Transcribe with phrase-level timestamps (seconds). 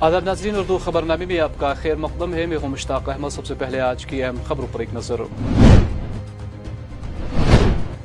[0.00, 3.28] آداب ناظرین، اردو خبر نامے میں آپ کا خیر مقدم ہے۔ میں ہوں مشتاق احمد۔
[3.28, 5.20] سب سے پہلے آج کی اہم خبروں پر ایک نظر۔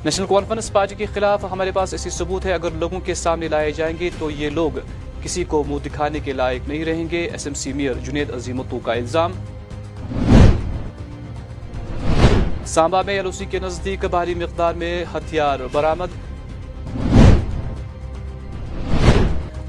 [0.04, 3.72] نیشنل کانفرنس پارٹی کے خلاف ہمارے پاس ایسی ثبوت ہے، اگر لوگوں کے سامنے لائے
[3.72, 4.70] جائیں گے تو یہ لوگ
[5.22, 8.36] کسی کو منہ دکھانے کے لائق نہیں رہیں گے۔ S M C mayor Junaid Azeem
[8.36, 9.32] عظیمتو کا الزام۔
[12.66, 16.06] سامبا میں ایل او سی کے نزدیک بھاری مقدار میں ہتھیار برامد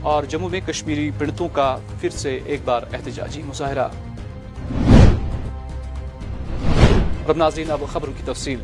[0.05, 3.87] اور جموں میں کشمیری پنڈتوں کا پھر سے ایک بار احتجاجی مظاہرہ۔
[7.29, 8.59] رب ناظرین، اب خبروں کی تفصیل۔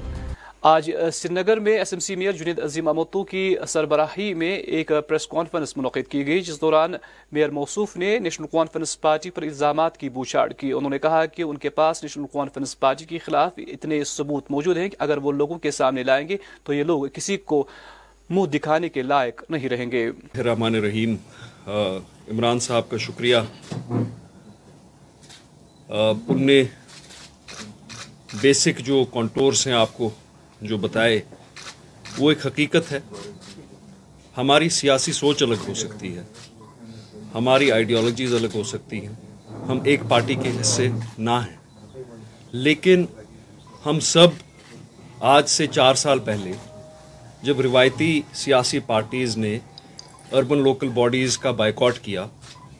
[0.62, 4.91] آج سری نگر میں S M C mayor Junaid Azeem Mattu کی سربراہی میں ایک
[5.08, 6.94] پریس کانفرنس منعقد کی گئی، جس دوران
[7.31, 11.42] میئر موصوف نے نیشنل کانفرنس پارٹی پر الزامات کی بوچھاڑ کی۔ انہوں نے کہا کہ
[11.42, 15.31] ان کے پاس نیشنل کانفرنس پارٹی کے خلاف اتنے ثبوت موجود ہیں کہ اگر وہ
[15.31, 17.67] لوگوں کے سامنے لائیں گے تو یہ لوگ کسی کو
[18.32, 21.16] منہ دکھانے کے لائق نہیں رہیں گے۔ رحمان رحیم
[22.32, 23.36] عمران صاحب کا شکریہ۔
[26.28, 26.64] ان نے
[28.42, 30.09] بیسک جو کانٹورس ہیں آپ کو
[30.62, 31.22] جو بتائے،
[32.18, 33.00] وہ ایک حقیقت ہے۔
[34.38, 36.24] ہماری سیاسی سوچ الگ ہو سکتی ہے۔
[37.36, 39.14] ہماری آئیڈیالوجیز الگ ہو سکتی ہیں۔
[39.68, 40.88] ہم ایک پارٹی کے حصے
[41.18, 41.58] نہ ہیں۔
[42.52, 43.06] لیکن
[43.86, 44.28] ہم سب
[45.20, 46.52] آج سے چار سال پہلے
[47.44, 49.58] جب روایتی سیاسی پارٹیز نے
[50.31, 52.25] اربن لوکل باڈیز کا بائیکاٹ کیا،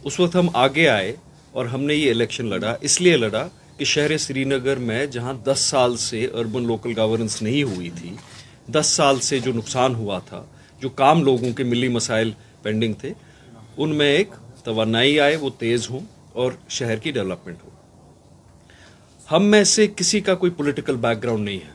[0.04, 1.16] اس وقت ہم آگے آئے
[1.52, 5.34] اور ہم نے یہ الیکشن لڑا، اس لیے لڑا کہ شہر سری نگر میں جہاں
[5.34, 8.16] دس سال سے اربن لوکل گورننس نہیں ہوئی تھی،
[8.72, 10.44] دس سال سے جو نقصان ہوا تھا،
[10.80, 13.14] جو کام لوگوں کے ملی مسائل پینڈنگ تھے،
[13.78, 14.30] ان میں ایک
[14.64, 16.00] توانائی آئے، وہ تیز ہوں
[16.34, 17.70] اور شہر کی ڈیولپمنٹ ہو۔
[19.32, 21.74] ہم میں سے کسی کا کوئی پولیٹیکل بیک گراؤنڈ نہیں ہے۔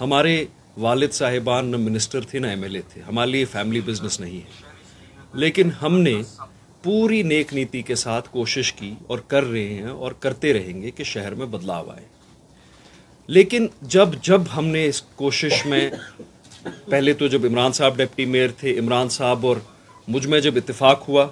[0.00, 0.44] ہمارے
[0.80, 4.36] والد صاحبان نہ منسٹر تھے نہ ایم ایل اے تھے۔ ہمارے لیے فیملی بزنس نہیں
[4.36, 4.70] ہے۔
[5.34, 6.22] لیکن ہم نے
[6.82, 10.90] پوری نیک نیتی کے ساتھ کوشش کی اور کر رہے ہیں اور کرتے رہیں گے
[10.90, 12.04] کہ شہر میں بدلاؤ آئے۔
[13.26, 15.90] لیکن جب جب ہم نے اس کوشش میں،
[16.90, 19.56] پہلے تو جب عمران صاحب ڈپٹی میئر تھے، عمران صاحب اور
[20.08, 21.28] مجھ میں جب اتفاق ہوا،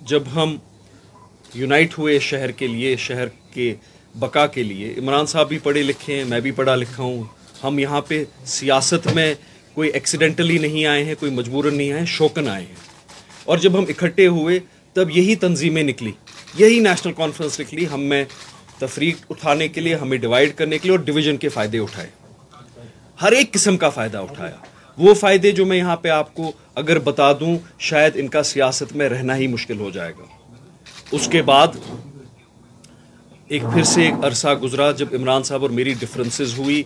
[0.00, 0.56] جب ہم
[1.54, 3.74] یونائٹ ہوئے شہر کے لیے، شہر کے
[4.14, 7.24] بقا کے لیے، عمران صاحب بھی پڑھے لکھے ہیں، میں بھی پڑھا لکھا ہوں۔
[7.64, 9.34] ہم یہاں پہ سیاست میں
[9.74, 12.74] کوئی ایکسیڈنٹلی نہیں آئے ہیں، کوئی مجبوراً نہیں آئے شوقن آئے ہیں۔
[13.44, 14.60] اور جب ہم اکٹھے ہوئے،
[14.92, 16.12] تب یہی تنظیمیں نکلی۔
[16.58, 18.24] یہی نیشنل کانفرنس نکلی ہم میں
[18.78, 22.08] تفریق اٹھانے کے لیے، ہمیں ڈیوائڈ کرنے کے لیے اور ڈویژن کے فائدے اٹھائے۔
[23.22, 24.56] ہر ایک قسم کا فائدہ اٹھایا۔
[24.98, 28.96] وہ فائدے جو میں یہاں پہ آپ کو اگر بتا دوں، شاید ان کا سیاست
[28.96, 30.54] میں رہنا ہی مشکل ہو جائے گا۔
[31.10, 31.68] اس کے بعد
[33.50, 36.82] ایک پھر سے ایک عرصہ گزرا جب عمران صاحب اور میری ڈفرینسز ہوئی۔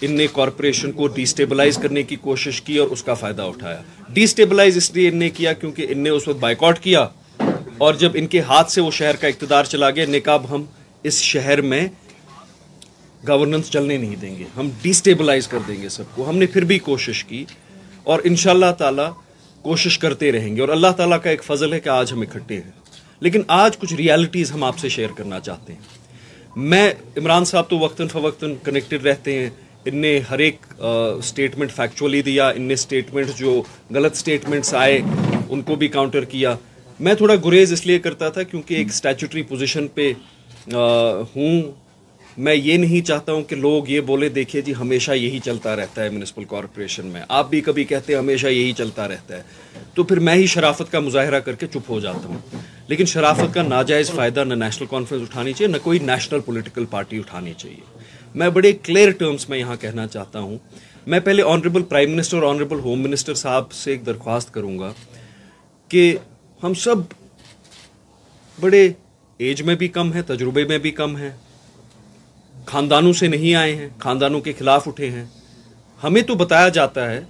[0.00, 3.82] ان نے کارپوریشن کو ڈی اسٹیبلائز کرنے کی کوشش کی اور اس کا فائدہ اٹھایا۔
[4.08, 7.08] ڈی اسٹیبلائز اس لیے ان نے کیا کیونکہ ان نے اس وقت بائیکاٹ کیا۔
[7.78, 10.64] اور جب ان کے ہاتھ سے وہ شہر کا اقتدار چلا گیا نے کہا ہم
[11.02, 11.88] اس شہر میں
[13.28, 16.46] گورننس چلنے نہیں دیں گے۔ ہم ڈی اسٹیبلائز کر دیں گے سب کو۔ ہم نے
[16.46, 17.44] پھر بھی کوشش کی
[18.02, 19.12] اور ان شاء اللہ تعالیٰ
[19.62, 22.56] کوشش کرتے رہیں گے۔ اور اللہ تعالیٰ کا ایک فضل ہے کہ آج ہم اکٹھے
[22.56, 22.70] ہیں۔
[23.20, 26.01] لیکن آج کچھ ریالٹیز ہم آپ سے شیئر کرنا چاہتے ہیں۔
[26.56, 29.50] میں عمران صاحب تو وقتاً فوقتاً کنیکٹڈ رہتے ہیں۔
[29.84, 33.62] ان نے ہر ایک اسٹیٹمنٹ فیکچولی دیا ان نے اسٹیٹمنٹ جو
[33.94, 35.00] غلط اسٹیٹمنٹس آئے،
[35.48, 36.54] ان کو بھی کاؤنٹر کیا۔
[37.00, 40.12] میں تھوڑا گریز اس لیے کرتا تھا کیونکہ ایک اسٹیچوٹری پوزیشن پہ
[41.36, 41.62] ہوں۔
[42.38, 46.04] میں یہ نہیں چاہتا ہوں کہ لوگ یہ بولے، دیکھیے جی ہمیشہ یہی چلتا رہتا
[46.04, 49.42] ہے میونسپل کارپوریشن میں۔ آپ بھی کبھی کہتے ہیں ہمیشہ یہی چلتا رہتا ہے۔
[49.94, 52.38] تو پھر میں ہی شرافت کا مظاہرہ کر کے چپ ہو جاتا ہوں۔
[52.88, 57.18] لیکن شرافت کا ناجائز فائدہ نہ نیشنل کانفرنس اٹھانی چاہیے، نہ کوئی نیشنل پولیٹیکل پارٹی
[57.18, 57.98] اٹھانی چاہیے۔
[58.34, 60.58] میں بڑے کلیئر ٹرمز میں یہاں کہنا چاہتا ہوں۔
[61.06, 64.92] میں پہلے آنریبل پرائم منسٹر اور آنریبل ہوم منسٹر صاحب سے ایک درخواست کروں گا
[65.88, 66.16] کہ
[66.62, 66.96] ہم سب
[68.60, 68.92] بڑے
[69.38, 71.30] ایج میں بھی کم ہیں، تجربے میں بھی کم ہیں۔
[72.66, 75.24] خاندانوں سے نہیں آئے ہیں، خاندانوں کے خلاف اٹھے ہیں۔
[76.02, 77.24] ہمیں تو بتایا جاتا ہے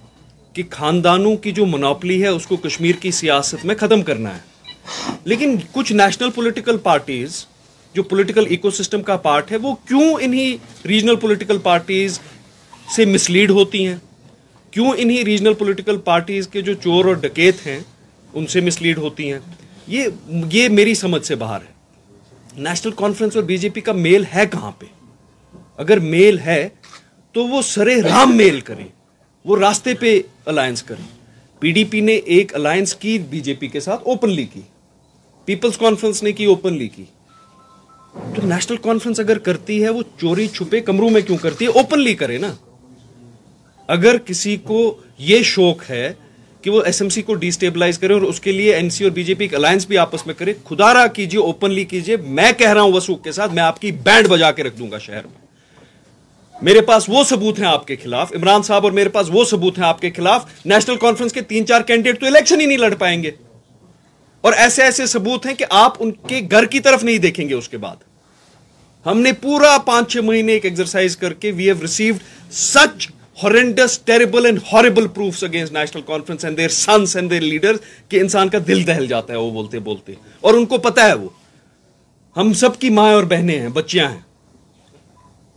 [0.53, 4.53] کہ خاندانوں کی جو منوپلی ہے، اس کو کشمیر کی سیاست میں ختم کرنا ہے۔
[5.23, 7.45] لیکن کچھ نیشنل پولیٹیکل پارٹیز
[7.93, 12.19] جو پولیٹیکل ایکو سسٹم کا پارٹ ہے، وہ کیوں انہی ریجنل پولیٹیکل پارٹیز
[12.95, 13.95] سے مسلیڈ ہوتی ہیں؟
[14.71, 17.79] کیوں انہی ریجنل پولیٹیکل پارٹیز کے جو چور اور ڈکیت ہیں،
[18.33, 19.39] ان سے مسلیڈ ہوتی ہیں؟
[19.87, 20.07] یہ
[20.51, 21.73] یہ میری سمجھ سے باہر ہے۔
[22.57, 24.85] نیشنل کانفرنس اور بی جے پی کا میل ہے کہاں پہ؟
[25.77, 26.69] اگر میل ہے
[27.31, 28.87] تو وہ سرے رام میل کریں،
[29.45, 31.07] وہ راستے پہ الائنس کریں۔
[31.59, 34.61] پی ڈی پی نے ایک الائنس کی بی جے پی کے ساتھ اوپنلی کی۔
[35.45, 37.03] پیپلز کانفرنس نے کی اوپنلی کی۔
[38.13, 42.13] تو نیشنل کانفرنس اگر کرتی ہے، وہ چوری چھپے کمروں میں کیوں کرتی ہے؟ اوپنلی
[42.13, 42.53] کرے نا۔
[43.87, 46.13] اگر کسی کو یہ شوق ہے
[46.61, 49.11] کہ وہ ایس ایم سی کو ڈیسٹیبلائز کرے اور اس کے لیے این سی اور
[49.11, 52.73] بی جے پی الائنس بھی آپس میں کرے خدا را کیجیے اوپنلی کیجیے میں کہہ
[52.73, 55.23] رہا ہوں وسوخ کے ساتھ، میں آپ کی بینڈ بجا کے رکھ دوں گا شہر
[55.23, 55.42] میں۔
[56.61, 59.77] میرے پاس وہ ثبوت ہیں آپ کے خلاف، عمران صاحب اور میرے پاس وہ ثبوت
[59.77, 62.93] ہیں آپ کے خلاف نیشنل کانفرنس کے تین چار کینڈیڈیٹ تو الیکشن ہی نہیں لڑ
[62.93, 63.31] پائیں گے۔
[64.41, 67.53] اور ایسے ایسے ثبوت ہیں کہ آپ ان کے گھر کی طرف نہیں دیکھیں گے
[67.53, 67.95] اس کے بعد۔
[69.05, 72.17] ہم نے پورا پانچ چھ مہینے ایک ایکسرسائز کر کے we have received
[72.53, 73.07] such
[73.43, 77.73] horrendous terrible and horrible proofs against National Conference and their sons and their leader
[78.09, 81.13] کہ انسان کا دل دہل جاتا ہے وہ بولتے بولتے۔ اور ان کو پتا ہے
[81.13, 81.29] وہ۔
[82.37, 84.19] ہم سب کی ماں اور بہنیں ہیں، بچیاں ہیں۔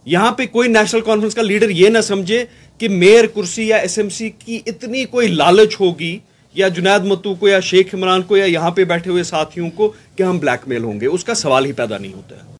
[0.06, 2.44] یہاں پہ کوئی نیشنل کانفرنس کا لیڈر یہ نہ سمجھے
[2.78, 6.18] کہ میئر کرسی یا ایس ایم سی کی اتنی کوئی لالچ ہوگی
[6.54, 9.92] یا جنید متو کو یا شیخ عمران کو یا یہاں پہ بیٹھے ہوئے ساتھیوں کو
[10.16, 12.55] کہ ہم بلیک میل ہوں گے۔ اس کا سوال ہی پیدا نہیں ہوتا ہے۔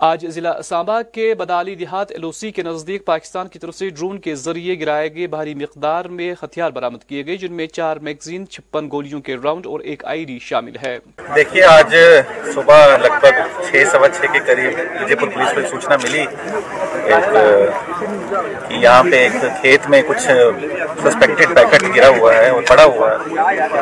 [0.00, 4.34] آج ضلع سامبا کے بدالی دیہات ایلوسی کے نزدیک پاکستان کی طرف سے ڈرون کے
[4.34, 8.88] ذریعے گرائے گئے بھاری مقدار میں ہتھیار برامد کیے گئے، جن میں چار میگزین، چھپن
[8.92, 10.98] گولیوں کے راؤنڈ اور ایک آئی ڈی شامل ہے۔
[11.34, 11.96] دیکھیے، آج
[12.54, 16.24] صبح لگ بھگ چھ، سوا چھ کے قریب وجے پور پولیس کو سوچنا ملی۔
[17.08, 17.36] ایک
[18.82, 23.16] یہاں پہ ایک کھیت میں کچھ سسپیکٹڈ پیکٹ گرا ہوا ہے اور پڑا ہوا ہے۔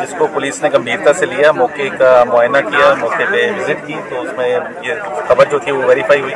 [0.02, 3.94] جس کو پولیس نے گمبھیرتا سے لیا، موقع کا معائنہ کیا، موقع پہ وزٹ کی،
[4.08, 4.48] تو اس میں
[4.82, 4.94] یہ
[5.28, 6.34] خبر جو تھی وہ ویریفائی ہوئی۔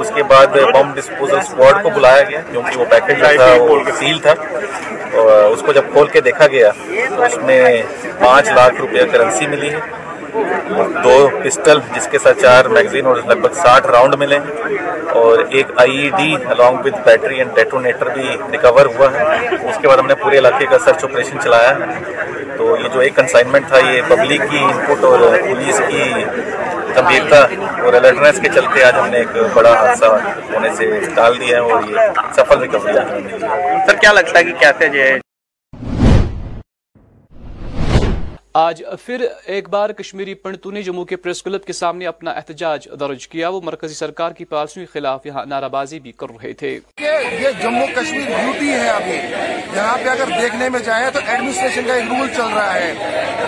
[0.00, 3.78] اس کے بعد بم ڈسپوزل اسکواڈ کو بلایا گیا کیونکہ وہ پیکٹ جو تھا، وہ
[3.98, 4.34] سیل تھا۔
[5.52, 6.70] اس کو جب کھول کے دیکھا گیا،
[7.16, 7.82] تو اس میں
[8.18, 9.80] پانچ لاکھ روپیہ کرنسی ملی ہے۔
[10.34, 14.38] دو پسٹل جس کے ساتھ چار میگزین اور لگ بھگ ساٹھ راؤنڈ ملے
[15.20, 19.78] اور ایک I E D along with battery and detonator بھی ریکور ہوا ہے۔ اس
[19.80, 23.16] کے بعد ہم نے پورے علاقے کا سرچ آپریشن چلایا ہے۔ تو یہ جو ایک
[23.16, 25.18] کنسائنمنٹ تھا، یہ پبلک کی انپٹ اور
[25.48, 26.12] پولیس کی
[26.96, 27.40] گمبھیرتا
[27.82, 30.06] اور الرٹنس کے چلتے آج ہم نے ایک بڑا حادثہ
[30.54, 33.08] ہونے سے ٹال دیا ہے اور یہ سفل ریکوری آج
[33.86, 35.00] سر، کیا لگتا ہے کہ کیا تھے جو
[38.54, 42.88] آج پھر ایک بار کشمیری پنڈتوں نے جموں کے پریس کلب کے سامنے اپنا احتجاج
[43.00, 46.52] درج کیا۔ وہ مرکزی سرکار کی پالیسیوں کے خلاف یہاں نعرہ بازی بھی کر رہے
[46.52, 49.16] تھے۔ یہ جموں کشمیر بیوٹی ہے ابھی۔
[49.76, 52.92] یہاں پہ اگر دیکھنے میں جائے تو ایڈمنسٹریشن کا ایک رول چل رہا ہے۔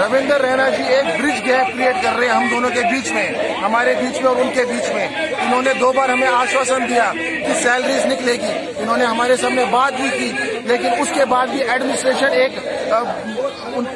[0.01, 3.29] رویندر رینا جی ایک برج گیپ کریٹ کر رہے ہیں ہم دونوں کے بیچ میں،
[3.63, 5.09] ہمارے بیچ میں اور ان کے بیچ میں۔
[5.41, 9.65] انہوں نے دو بار ہمیں آشواسن دیا کہ سیلریز نکلے گی۔ انہوں نے ہمارے سامنے
[9.71, 10.33] بات بھی کی،
[10.65, 12.59] لیکن اس کے بعد بھی ایڈمنسٹریشن ایک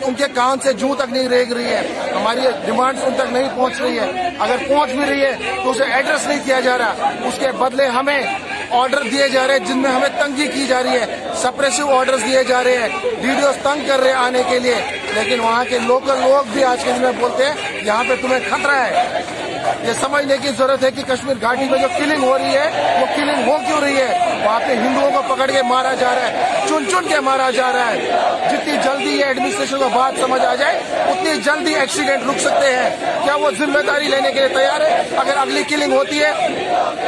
[0.02, 3.48] ان کے کان سے جوں تک نہیں ریگ رہی ہے، ہماری ڈیمانڈ ان تک نہیں
[3.56, 6.94] پہنچ رہی ہے۔ اگر پہنچ بھی رہی ہے تو اسے ایڈریس نہیں کیا جا رہا۔
[7.24, 8.22] اس کے بدلے ہمیں
[8.70, 12.16] آرڈر دیے جا رہے ہیں، جن میں ہمیں تنگی کی جا رہی ہے۔ سپریسو آرڈر
[12.16, 14.74] دیے جا رہے ہیں۔ ویڈیوز تنگ کر رہے ہیں آنے کے لیے۔
[15.14, 18.40] لیکن وہاں کے لوکل لوگ بھی آج کے دن میں بولتے ہیں، یہاں پہ تمہیں
[18.50, 19.22] خطرہ ہے۔
[19.82, 23.06] یہ سمجھنے کی ضرورت ہے کہ کشمیر گھاٹی میں جو کلنگ ہو رہی ہے، وہ
[23.16, 26.62] کلنگ ہو کیوں رہی ہے؟ وہاں پہ ہندوؤں کو پکڑ کے مارا جا رہا ہے،
[26.68, 27.96] چن چن کے مارا جا رہا ہے۔
[28.50, 32.96] جتنی جلدی یہ ایڈمنسٹریشن کو بات سمجھ آ جائے، اتنی جلدی ایکسیڈنٹ رک سکتے ہیں۔
[33.24, 36.32] کیا وہ ذمہ داری لینے کے لیے تیار ہے؟ اگر اگلی کلنگ ہوتی ہے،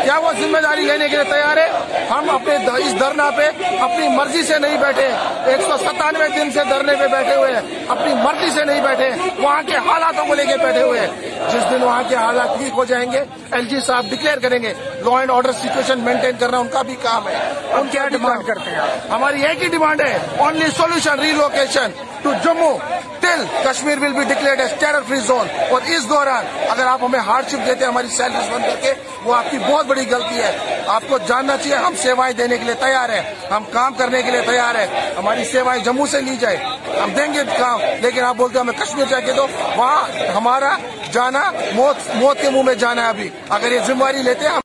[0.05, 1.69] کیا وہ ذمہ داری لینے کے لیے تیار ہے؟
[2.11, 3.51] ہم اپنے اس دھرنا پہ
[3.81, 5.09] اپنی مرضی سے نہیں بیٹھے۔
[5.47, 9.11] ایک سو ستانوے دن سے دھرنے پہ بیٹھے ہوئے ہیں۔ اپنی مرضی سے نہیں بیٹھے۔
[9.39, 11.09] وہاں کے حالاتوں کو لے کے بیٹھے ہوئے ہیں۔
[11.51, 13.21] جس دن وہاں کے حالات ٹھیک ہو جائیں گے
[13.53, 14.73] ایل جی صاحب ڈکلیئر کریں گے
[15.05, 17.39] law and order situation maintain کرنا ان کا بھی کام ہے۔
[17.73, 21.91] ان کیا ڈیمانڈ کرتے ہیں ہماری ایک ہی ڈیمانڈ ہے only solution relocation
[22.23, 22.77] to Jammu
[23.21, 27.21] till Kashmir will be declared as terror free zone اور اس دوران اگر آپ ہمیں
[27.21, 28.93] ہارڈ شپ دیتے ہیں ہماری سیلریز بند کر کے
[29.25, 32.65] وہ آپ کی بہت بڑی غلطی ہے۔ آپ کو جاننا چاہیے ہم سیوائیں دینے کے
[32.65, 36.37] لیے تیار ہیں۔ ہم کام کرنے کے لیے تیار ہیں۔ ہماری سیوائیں جموں سے لی
[36.37, 36.57] جائے۔
[36.99, 40.77] ہم دیں گے کام لیکن آپ بولتے ہیں ہمیں کشمیر جا کے دو۔ وہاں ہمارا
[41.13, 44.59] جانا موت موت کے منہ میں جانا ہے ابھی۔ اگر یہ ذمہ داری لیتے ہیں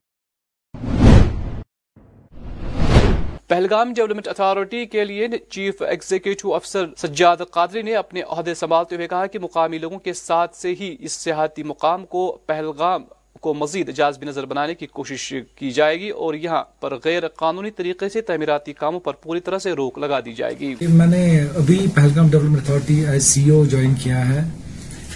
[3.48, 9.08] پہلگام ڈیولپمنٹ اتھارٹی کے لیے چیف ایگزیکٹو افسر سجاد قادری نے اپنے عہدے سنبھالتے ہوئے
[9.08, 13.03] کہا کہ مقامی لوگوں کے ساتھ سے ہی اس سیاحتی مقام کو پہلگام
[13.45, 17.71] کو مزید جازب نظر بنانے کی کوشش کی جائے گی اور یہاں پر غیر قانونی
[17.71, 21.39] طریقے سے تعمیراتی کاموں پر پوری طرح سے روک لگا دی جائے گی۔ میں نے
[21.55, 24.49] ابھی Pahalgam development authority as C O join کیا ہے۔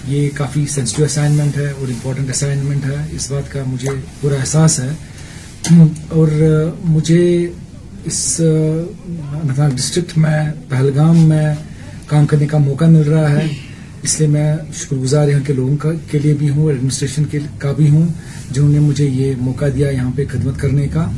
[0.07, 3.89] یہ کافی سینسٹیو اسائنمنٹ ہے اور امپورٹنٹ اسائنمنٹ ہے۔ اس بات کا مجھے
[4.21, 4.89] پورا احساس ہے۔
[6.09, 6.27] اور
[6.83, 7.51] مجھے
[8.05, 8.41] اس
[9.75, 11.55] ڈسٹرکٹ میں، پہلگام میں
[12.07, 13.68] کام کرنے کا موقع مل رہا ہے۔
[14.03, 17.23] اس لیے میں شکر گزار یہاں کے لوگوں کے لیے بھی ہوں ایڈمنسٹریشن
[17.59, 18.05] کا بھی ہوں،
[18.51, 21.09] جنہوں نے مجھے یہ موقع دیا یہاں پہ خدمت کرنے کا۔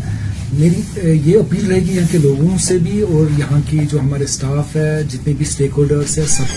[0.53, 0.81] میری
[1.25, 4.75] یہ اپیل رہے گی یہاں کے لوگوں سے بھی اور یہاں کی جو ہمارے اسٹاف
[4.75, 6.47] ہے، جتنے بھی اسٹیک ہولڈرس ہیں، سب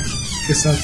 [0.48, 0.80] کے ساتھ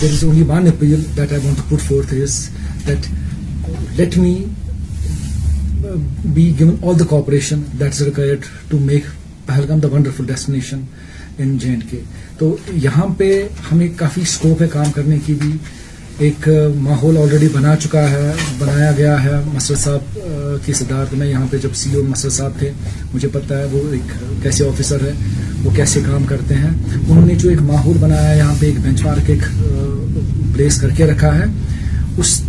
[0.00, 2.38] there is only one appeal that I want to put forth is
[2.86, 3.06] that
[3.98, 4.34] let me
[11.42, 12.00] in J K.
[12.38, 13.42] تو یہاں پہ
[13.72, 15.56] ہمیں کافی سکوپ ہے کام کرنے کی بھی۔
[16.18, 20.18] ایک ماحول آلریڈی بنا چکا ہے، بنایا گیا ہے مسر صاحب
[20.64, 22.70] کی صدارت میں۔ یہاں پہ جب سی او مسر صاحب تھے،
[23.14, 25.12] مجھے پتہ ہے وہ ایک کیسے آفیسر ہے،
[25.64, 26.70] وہ کیسے کام کرتے ہیں۔
[27.08, 29.42] انہوں نے جو ایک ماحول بنایا ہے، یہاں پہ ایک بینچ مارک ایک
[30.54, 31.44] پلیس کر کے رکھا ہے۔
[32.16, 32.40] اس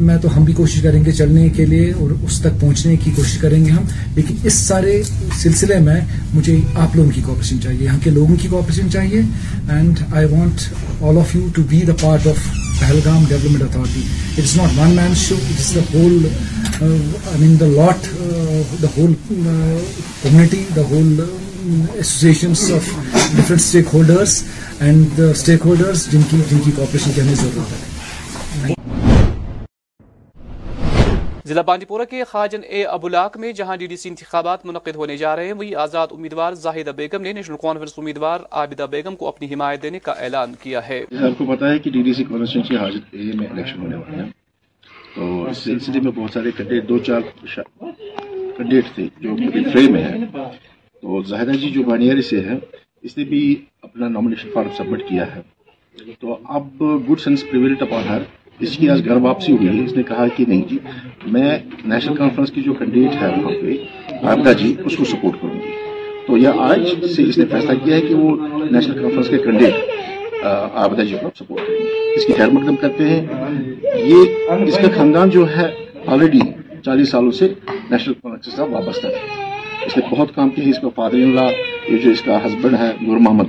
[0.00, 3.10] میں تو ہم بھی کوشش کریں گے چلنے کے لیے اور اس تک پہنچنے کی
[3.16, 5.02] کوشش کریں گے ہم۔ لیکن اس سارے
[5.42, 6.00] سلسلے میں
[6.34, 9.20] مجھے آپ لوگوں کی کوپریشن چاہیے، یہاں کے لوگوں کی کوپریشن چاہیے۔
[9.68, 12.48] And I want all of you to be the part of
[12.80, 14.00] Pahalgam development authority
[14.32, 16.26] it is not one man show it is the whole
[16.80, 18.06] I mean the lot
[18.82, 19.14] the whole
[20.22, 21.20] community the whole
[21.96, 22.90] associations of
[23.36, 23.60] different
[23.92, 24.42] stakeholders
[24.80, 25.30] and the
[25.66, 27.89] stakeholders جن کی جن کی cooperation کی ہمیں ضرورت ہے۔
[31.44, 35.16] ضلع بانڈی پورہ کے خاجن اے ابولاک میں جہاں ڈی ڈی سی انتخابات منعقد ہونے
[35.16, 39.28] جا رہے ہیں، وہی آزاد امیدوار زاہدہ بیگم نے نیشنل کانفرنس امیدوار عابدہ بیگم کو
[39.28, 42.24] اپنی حمایت دینے کا اعلان کیا ہے۔ آپ کو پتا ہے کہ ڈی ڈی سی
[42.24, 44.28] کانسٹیچنسی حاجت اے میں الیکشن ہونے والے ہیں
[45.14, 47.20] تو اس سلسلے میں بہت سارے کنڈیڈیٹ دو چار
[48.56, 49.36] کنڈیڈیٹ تھے جو
[49.72, 50.24] فریم میں ہیں۔
[51.02, 52.58] تو زاہدہ جی جو بانیاری سے ہے
[53.04, 53.42] اس نے بھی
[53.82, 55.40] اپنا نامنیشن فارم سبمٹ کیا ہے۔
[56.20, 58.22] تو اب گڈ سینس پریویلٹ اپان ہر
[58.60, 60.78] اس کی آج گھر واپسی ہوئی اس نے کہا کہ نہیں جی
[61.26, 65.54] میں نیشنل کانفرنس کی جو کینڈیڈیٹ ہے وہاں پہ عابدہ جی اس کو سپورٹ کروں
[65.54, 65.70] گی۔
[66.26, 66.80] تو یہ آج
[67.14, 68.36] سے اس نے فیصلہ کیا ہے کہ وہ
[68.70, 73.08] نیشنل کانفرنس کے کینڈیڈیٹ عابدہ جی کو سپورٹ کریں گے۔ اس کی خیر مقدم کرتے
[73.08, 73.22] ہیں۔
[74.04, 75.66] یہ اس کا خاندان جو ہے
[76.06, 76.40] آلریڈی
[76.84, 77.48] چالیس سالوں سے
[77.90, 79.18] نیشنل کانفرنس کے ساتھ وابستہ ہے۔
[79.86, 81.46] اس نے بہت کام کیا ہے۔ اس کا فادر ان لا
[81.88, 83.48] یہ جو اس کا ہسبینڈ ہے گر محمد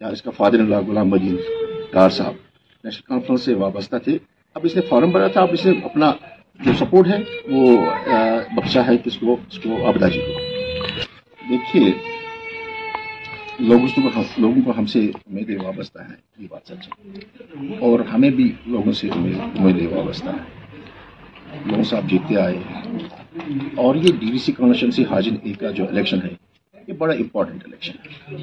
[0.00, 1.36] یا اس کا فادر ان لا غلام مجید
[1.92, 2.34] ڈار صاحب،
[2.84, 4.18] نیشنل کانفرنس سے وابستہ تھے۔
[4.54, 6.12] اب اس نے فارم بھرا تھا، اب اس نے اپنا
[6.64, 7.18] جو سپورٹ ہے،
[7.50, 7.76] وہ
[8.56, 10.40] بخشا ہے کس کو، اس کو آبدا جی کو۔
[11.50, 11.92] دیکھیے
[13.58, 17.16] لوگوں کو لوگوں کو ہم سے امید وابستہ ہے یہ بات سچ ہے۔
[17.78, 20.58] اور ہمیں بھی لوگوں سے امید وابستہ ہے
[21.66, 22.56] لوگوں سے آپ جیتتے آئے
[23.76, 26.28] اور یہ ڈی وی سی کانسٹیچنسی حاجن اے کا جو الیکشن ہے،
[26.88, 28.36] یہ بڑا امپورٹنٹ الیکشن ہے۔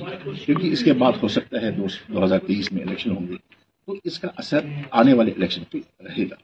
[0.46, 3.36] کیونکہ اس کے بعد ہو سکتا ہے، دو ہزار تیئیس میں الیکشن ہوں گے۔
[3.86, 4.60] تو اس کا اثر
[4.92, 6.36] آنے والے الیکشن پہ رہے گا۔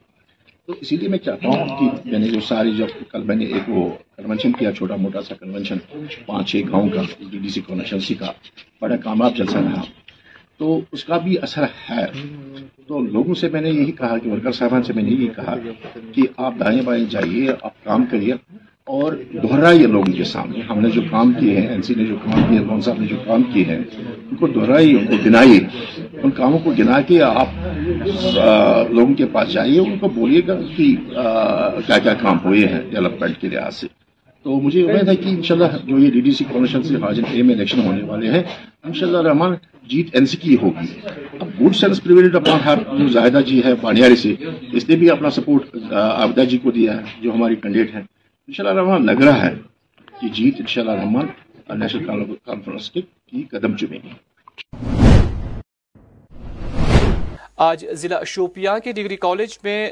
[0.65, 3.45] تو اسی لیے میں چاہتا ہوں کہ میں نے جو ساری جب کل میں نے
[3.45, 5.77] ایک وہ کنونشن کیا، چھوٹا موٹا سا کنونشن
[6.25, 8.31] پانچ چھ گاؤں کا ڈی ڈی سی کانسٹیچنسی کا،
[8.81, 9.81] بڑا کامیاب جلسہ رہا
[10.57, 12.05] تو اس کا بھی اثر ہے۔
[12.88, 15.55] تو لوگوں سے میں نے یہی کہا، کہ ورکر صاحبان سے میں نے یہی کہا
[16.12, 18.33] کہ آپ دائیں بائیں جائیے، آپ کام کریے
[18.83, 22.15] اور دہرائیے لوگوں کے سامنے۔ ہم نے جو کام کیے ہیں این سی نے جو
[22.25, 23.79] کام کیے ہیں صاحب نے جو کام کیے ہیں
[24.32, 25.60] ان کو دہرائیے ان کو گنائیے
[26.24, 27.50] ان کاموں کو گنا کے آپ
[28.92, 30.86] لوگوں کے پاس جائیے، ان کو بولیے گا کہ
[31.88, 33.88] کیا کیا کام ہوئے ہیں ڈیولپمنٹ کے لحاظ سے۔
[34.46, 37.42] تو مجھے امید ہے کہ انشاءاللہ جو یہ ڈی ڈی سی کمیشن سے حاجن اے
[37.42, 38.44] میں الیکشن ہونے والے ہیں،
[38.84, 39.54] انشاءاللہ رحمان،
[39.90, 40.88] جیت این سی کی ہوگی۔
[41.40, 44.34] اب گڈ سینس پریویلڈ اپنا ہر جو زاہدہ جی ہے پانیاری سے،
[44.78, 48.02] اس نے بھی اپنا سپورٹ آبدا جی کو دیا ہے، جو ہماری کینڈیڈیٹ ہیں۔
[48.48, 49.54] انشاءاللہ رحمان لگ رہا ہے
[50.20, 51.28] کہ جیت انشاءاللہ رحمان
[51.80, 52.06] نیشنل
[52.46, 54.10] کانفرنس کے کی قدم چومے گی؟
[57.58, 59.92] آج ضلع شوپیاں کے ڈگری کالج میں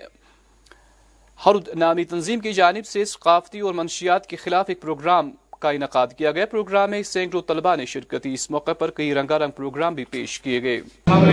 [1.48, 6.08] حرد نامی تنظیم کی جانب سے ثقافتی اور منشیات کے خلاف ایک پروگرام کا انعقاد
[6.18, 9.52] کیا گیا۔ پروگرام میں سینکڑوں طلباء نے شرکت کی اس موقع پر کئی رنگا رنگ
[9.52, 11.26] پروگرام بھی پیش کیے گئے۔ ہم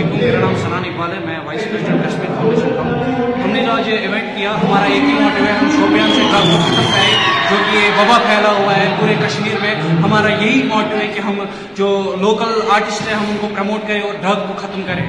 [3.50, 7.14] نے آج یہ ایونٹ کیا۔ ہمارا ایک ہی ہے۔ ہم شوپیاں سے کام ختم کریں
[7.50, 11.38] جو کہ وبا پھیلا ہوا ہے پورے کشمیر میں۔ ہمارا یہی موٹو ہے کہ ہم
[11.74, 15.06] جو لوکل آرٹسٹ ہیں ہم ان کو پروموٹ کریں اور ڈرگ کو ختم کریں۔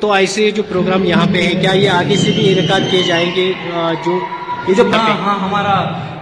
[0.00, 3.30] تو ایسے جو پروگرام یہاں پہ ہیں کیا یہ آگے سے بھی انعقاد کیے جائیں
[3.36, 3.52] گے؟
[4.04, 4.18] جو
[4.68, 5.76] ہاں ہاں ہمارا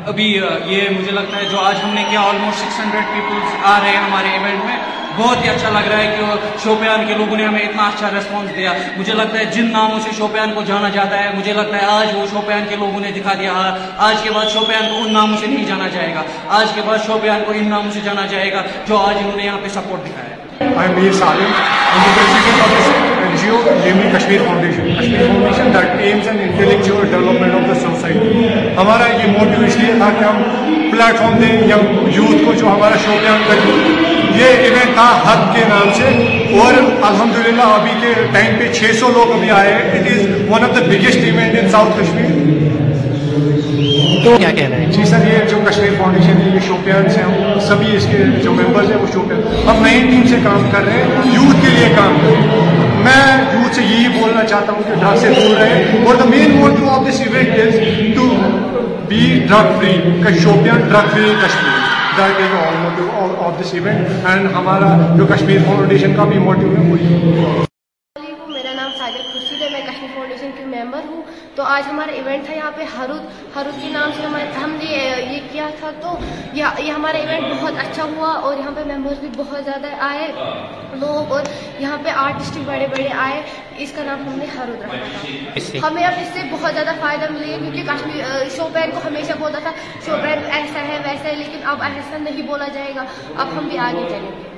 [0.07, 0.25] ابھی
[0.67, 3.89] یہ مجھے لگتا ہے جو آج ہم نے کیا آلموسٹ سکس ہنڈریڈ پیپلس آ رہے
[3.89, 4.77] ہیں ہمارے ایونٹ میں۔
[5.19, 6.25] بہت ہی اچھا لگ رہا ہے کہ
[6.63, 10.11] شوپیان کے لوگوں نے ہمیں اتنا اچھا ریسپانس دیا۔ مجھے لگتا ہے جن ناموں سے
[10.17, 13.33] شوپیان کو جانا جاتا ہے، مجھے لگتا ہے آج وہ شوپیان کے لوگوں نے دکھا
[13.41, 16.81] دیا۔ آج کے بعد شوپیان کو ان ناموں سے نہیں جانا جائے گا۔ آج کے
[16.87, 19.69] بعد شوپیان کو ان ناموں سے جانا جائے گا جو آج انہوں نے یہاں پہ
[19.69, 20.35] سپورٹ دکھایا۔
[21.35, 22.98] ہے
[23.49, 24.95] NGO, namely Kashmir Foundation.
[24.97, 28.49] Kashmir Foundation that aims an intellectual development of the society.
[28.79, 31.77] ہمارا یہ موٹیو اس تھا کہ ہم پلیٹ فارم دیں یا
[32.17, 36.09] یوتھ کو جو ہمارا شوقیان تک یہ ایونٹ تھا حد کے نام سے
[36.61, 40.65] اور الحمدللہ ابھی کے ٹائم پہ چھ سو لوگ ابھی آئے ہیں۔ It is one
[40.65, 42.37] of the biggest event in south Kashmir
[44.25, 47.59] تو کیا کہنا ہے؟ جی سر یہ جو کشمیر فاؤنڈیشن ہے یہ شوپیان سے ہم
[47.69, 51.03] سبھی اس کے جو ممبرز ہیں وہ شوپیان ہم نئی ٹیم سے کام کر رہے
[51.03, 52.68] ہیں یوتھ کے لیے کام کر رہے ہیں۔
[53.05, 56.57] میں یوتھ سے یہی بولنا چاہتا ہوں کہ ڈرگ سے دور رہے اور the main
[56.57, 57.75] motto of this event is
[58.17, 58.29] to
[59.09, 61.77] be drug free Shopian drug free Kashmir.
[63.41, 67.67] Of this event and ہمارا جو کشمیر فاؤنڈیشن کا بھی موٹو ہے وہی.
[71.79, 74.87] آج ہمارا ایونٹ تھا یہاں پہ ہرود ہرود کے نام سے ہمارے ہم نے
[75.33, 76.17] یہ کیا تھا تو
[76.53, 80.27] یہ ہمارا ایونٹ بہت اچھا ہوا اور یہاں پہ ممبرس بھی بہت زیادہ آئے،
[81.01, 81.43] لوگ اور
[81.79, 83.41] یہاں پہ آرٹسٹ بھی بڑے بڑے آئے۔
[83.85, 87.33] اس کا نام ہم نے ہرود رکھا تھا۔ ہمیں اب اس سے بہت زیادہ فائدہ
[87.33, 89.73] ملے کیونکہ کشمیر شوپین کو ہمیشہ بولتا تھا
[90.07, 93.05] شوپین ایسا ہے ویسا ہے، لیکن اب ایسا نہیں بولا جائے گا۔
[93.37, 94.58] اب ہم بھی آگے چلیں گے۔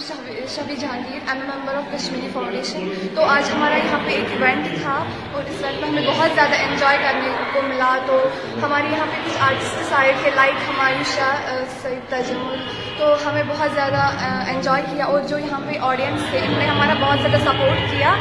[0.00, 4.66] Shabi Jahangir M A member of Kashmiri Foundation تو آج ہمارا یہاں پہ ایک ایونٹ
[4.82, 4.92] تھا
[5.32, 7.92] اور اس ایونٹ میں ہمیں بہت زیادہ انجوائے کرنے کو ملا.
[8.06, 8.18] تو
[8.62, 11.50] ہمارے یہاں پہ کچھ آرٹسٹس آئے تھے لائک ہمایوں شاہ
[11.82, 12.60] سعید تجمل
[12.98, 14.08] تو ہمیں بہت زیادہ
[14.54, 18.14] انجوائے کیا اور جو یہاں پہ آڈینس تھے، انہوں نے ہمارا بہت زیادہ سپورٹ کیا.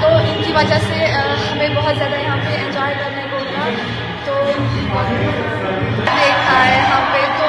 [0.00, 1.04] تو ان کی وجہ سے
[1.52, 3.64] ہمیں بہت زیادہ یہاں پہ انجوائے کرنے کو ملا.
[4.26, 4.42] تو
[6.06, 7.24] دیکھا ہے یہاں پہ.
[7.38, 7.46] تو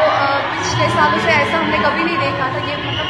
[0.52, 3.07] پچھلے سالوں سے ایسا ہم نے کبھی نہیں دیکھا تھا کہ مطلب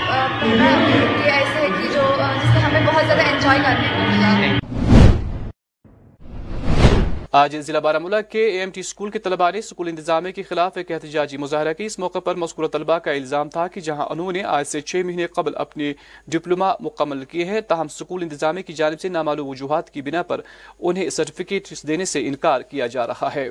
[7.31, 10.43] آج ضلع بارہ مولہ کے اے ایم ٹی اسکول کے طلبہ نے اسکول انتظامیہ کے
[10.43, 14.05] خلاف ایک احتجاجی مظاہرہ کی۔ اس موقع پر مذکورہ طلباء کا الزام تھا کہ جہاں
[14.09, 15.93] انہوں نے آج سے چھ مہینے قبل اپنے
[16.27, 20.41] ڈپلوما مکمل کیے ہیں تاہم سکول انتظامیہ کی جانب سے نامعلوم وجوہات کی بنا پر
[20.79, 23.49] انہیں سرٹیفکیٹ دینے سے انکار کیا جا رہا ہے۔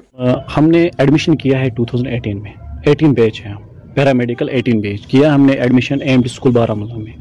[0.56, 2.52] ہم نے ایڈمیشن کیا ہے 2018 میں۔
[2.86, 3.65] 18 بیچ ہے ہم۔
[3.96, 7.12] پیرا میڈیکل ایٹین پہ کیا ہم نے ایڈمیشن ایمڈ اسکول بارہمولہ میں؟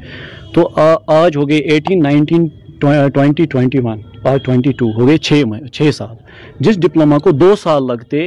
[0.54, 0.68] تو
[1.06, 2.48] آج ہو گئے eighteen nineteen
[2.80, 5.42] twenty twenty one آج ٹوئنٹی ٹو ہو گئے چھ
[5.72, 6.16] چھ سال۔
[6.60, 8.26] جس ڈپلوما کو دو سال لگتے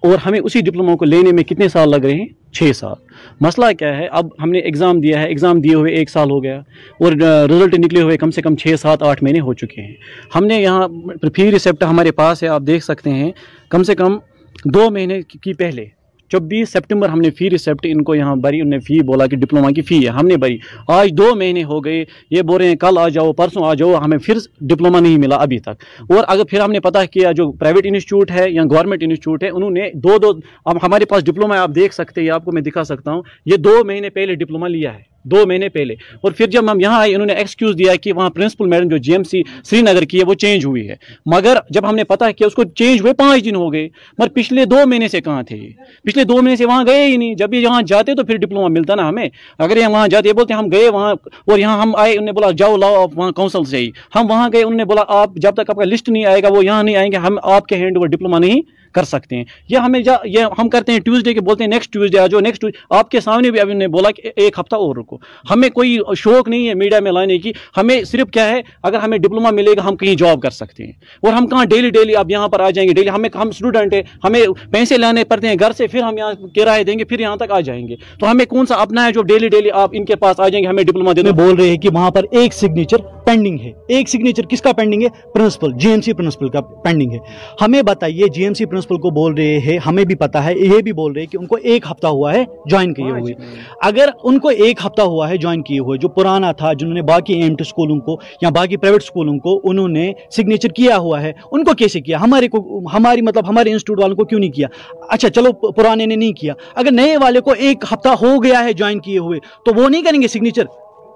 [0.00, 2.94] اور ہمیں اسی ڈپلوما کو لینے میں کتنے سال لگ رہے ہیں؟ چھ سال۔
[3.40, 6.42] مسئلہ کیا ہے؟ اب ہم نے ایگزام دیا ہے ایگزام دیے ہوئے ایک سال ہو
[6.42, 6.58] گیا
[7.00, 7.12] اور
[7.50, 9.94] رزلٹ نکلے ہوئے کم سے کم چھ، سات، آٹھ مہینے ہو چکے ہیں۔
[10.34, 10.88] ہم نے یہاں
[11.36, 13.30] فی ریسیپٹ ہمارے پاس ہے، آپ دیکھ سکتے ہیں۔
[13.68, 14.18] کم سے کم
[14.64, 15.86] دو مہینے کی پہلے
[16.30, 19.70] چوبیس سپٹمبر ہم نے فی ریسیپٹ ان کو یہاں بھری انہیں فی بولا کہ ڈپلوما
[19.70, 20.58] کی فی ہے، ہم نے بری
[20.88, 23.94] آج دو مہینے ہو گئے، یہ بول رہے ہیں کل آ جاؤ، پرسوں آ جاؤ،
[23.94, 27.52] ہمیں پھر ڈپلوما نہیں ملا ابھی تک۔ اور اگر پھر ہم نے پتہ کیا جو
[27.52, 30.32] پرائیویٹ انسٹیٹیوٹ ہے یا گورنمنٹ انسٹیٹیوٹ ہے، انہوں نے دو دو
[30.64, 33.22] اب ہمارے پاس ڈپلوما ہے، آپ دیکھ سکتے ہیں آپ کو میں دکھا سکتا ہوں۔
[33.46, 37.00] یہ دو مہینے پہلے ڈپلوما لیا ہے۔ دو مہینے پہلے۔ اور پھر جب ہم یہاں
[37.00, 40.02] آئے، انہوں نے ایکسکیوز دیا کہ وہاں پرنسپل میڈم جو جی ایم سی سری نگر
[40.02, 43.00] کی ہے، وہ چینج ہوئی ہے۔ مگر جب ہم نے پتا کیا، اس کو چینج
[43.00, 45.68] ہوئے پانچ دن ہو گئے۔ مگر پچھلے دو مہینے سے کہاں تھے؟
[46.02, 48.68] پچھلے دو مہینے سے وہاں گئے ہی نہیں۔ جب یہ یہاں جاتے تو پھر ڈپلوما
[48.68, 51.14] ملتا نا ہمیں۔ اگر یہ وہاں جاتے بولتے ہم گئے وہاں
[51.46, 54.30] اور یہاں ہم آئے، انہوں نے بولا جاؤ لاؤ، آپ وہاں کاؤنسل سے ہی ہم
[54.30, 56.64] وہاں گئے، انہوں نے بولا آپ جب تک آپ کا لسٹ نہیں آئے گا، وہ
[56.64, 59.78] یہاں نہیں آئیں گے۔ ہم آپ کے ہینڈ اوور ڈپلوما نہیں کر سکتے ہیں۔ یہ
[59.78, 62.64] ہمیں جا, یہ ہم کرتے ہیں ٹیوزڈے کے بولتے ہیں نیکسٹ ٹیوزڈے آ جاؤ نیکسٹ
[62.90, 65.16] آپ کے سامنے بھی ابھی نے بولا کہ ایک ہفتہ اور رکو۔
[65.50, 69.18] ہمیں کوئی شوق نہیں ہے میڈیا میں لانے کی۔ ہمیں صرف کیا ہے اگر ہمیں
[69.18, 72.26] ڈپلوما ملے گا ہم کہیں جاب کر سکتے ہیں۔ اور ہم کہاں ڈیلی ڈیلی آپ
[72.28, 74.40] یہاں پر آ جائیں گے۔ ڈیلی ہمیں ہم اسٹوڈنٹ ہیں ہمیں
[74.72, 77.50] پیسے لانے پڑتے ہیں گھر سے پھر ہم یہاں کرائے دیں گے پھر یہاں تک
[77.50, 80.16] آ جائیں گے۔ تو ہمیں کون سا اپنا ہے جو ڈیلی ڈیلی آپ ان کے
[80.16, 82.96] پاس آ جائیں گے ہمیں ڈپلوما دینے۔ بول رہے ہیں کہ وہاں پر ایک سگنیچر
[82.96, 87.12] پینڈنگ ہے۔ ایک سگنیچر کس کا پینڈنگ ہے؟ Principal G M C principal کا پینڈنگ
[87.12, 87.18] ہے۔
[87.60, 90.52] ہمیں بتائیے G M C principal principal کو بول رہے ہیں ہمیں بھی پتا ہے
[90.54, 93.18] یہ بھی بول رہے ہیں کہ ان کو ایک ہفتہ ہوا ہے جوائن کیے ہاں
[93.18, 96.08] ہوئے۔ جی، ہاں جی۔ اگر ان کو ایک ہفتہ ہوا ہے جوائن کیے ہوئے جو
[96.08, 100.12] پرانا تھا جنہوں نے باقی ایمٹ سکولوں کو یا باقی پرائیویٹ سکولوں کو انہوں نے
[100.30, 104.16] سگنیچر کیا ہوا ہے ان کو کیسے کیا؟ ہمارے کو ہماری مطلب ہمارے انسٹیٹیوٹ والوں
[104.16, 104.68] کو کیوں نہیں کیا؟
[105.08, 108.72] اچھا چلو پرانے نے نہیں کیا۔ اگر نئے والے کو ایک ہفتہ ہو گیا ہے
[108.72, 110.64] جوائن کیے ہوئے تو وہ نہیں کریں گے سگنیچر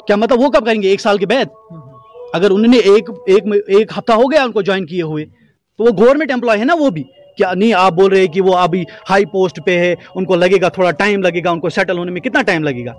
[0.06, 1.44] کیا مطلب وہ کب کریں گے؟ ایک سال کے بعد؟
[2.34, 5.24] اگر انہوں نے ایک ایک ایک ہفتہ ہو گیا ان کو جوائن کیے ہوئے
[5.78, 7.02] تو وہ گورنمنٹ امپلائی ہے نا وہ بھی۔
[7.38, 10.60] کیا نہیں آپ بول رہے کہ وہ ابھی ہائی پوسٹ پہ ہے، ان کو لگے
[10.60, 12.92] گا تھوڑا ٹائم لگے گا، ان کو سیٹل ہونے میں کتنا ٹائم لگے گا؟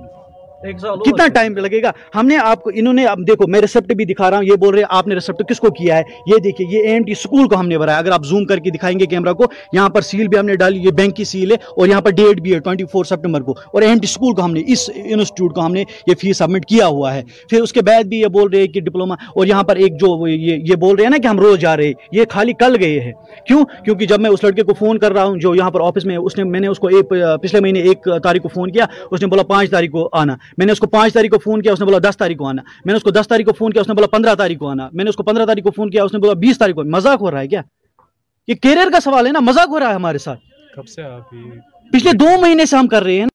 [0.64, 4.06] کتنا ٹائم لگے گا؟ ہم نے آپ کو انہوں نے اب دیکھو میں ریسپٹ بھی
[4.06, 6.38] دکھا رہا ہوں یہ بول رہے ہیں آپ نے ریسپٹ کس کو کیا ہے؟ یہ
[6.38, 8.70] دیکھیے یہ اے ایم ٹی سکول کو ہم نے بھرایا اگر آپ زوم کر کے
[8.70, 9.44] دکھائیں گے کیمرہ کو
[9.74, 12.12] یہاں پر سیل بھی ہم نے ڈالی یہ بینک کی سیل ہے اور یہاں پر
[12.12, 14.62] ڈیٹ بھی ہے ٹوئنٹی فور سپٹمبر کو۔ اور اے ایم ٹی سکول کو ہم نے
[14.68, 18.04] اس انسٹیٹیوٹ کو ہم نے یہ فیس سبمٹ کیا ہوا ہے۔ پھر اس کے بعد
[18.04, 21.04] بھی یہ بول رہے ہیں کہ ڈپلوما اور یہاں پر ایک جو یہ بول رہے
[21.04, 23.12] ہیں نا کہ ہم روز جا رہے ہیں یہ خالی کل گئے ہیں۔
[23.48, 26.06] کیوں؟ کیونکہ جب میں اس لڑکے کو فون کر رہا ہوں جو یہاں پر آفس
[26.06, 27.10] میں اس نے میں نے اس کو ایک
[27.42, 30.66] پچھلے مہینے ایک تاریخ کو فون کیا اس نے بولا پانچ تاریخ کو آنا۔ میں
[30.66, 32.62] نے اس کو پانچ تاریخ کو فون کیا اس نے بولا دس تاریخ کو آنا۔
[32.86, 34.70] میں نے اس کو دس تاریخ کو فون کیا اس نے بولا پندرہ تاریخ کو
[34.70, 36.76] آنا۔ میں نے اس کو پندرہ تاریخ کو فون کیا اس نے بولا بیس تاریخ
[36.76, 37.62] کو۔ مذاق ہو رہا ہے کیا؟
[38.48, 40.40] یہ کیریئر کا سوال ہے نا مذاق ہو رہا ہے ہمارے ساتھ۔
[40.76, 41.30] کب سے آپ
[41.94, 43.28] پچھلے دو مہینے سے ہم کر رہے ہیں۔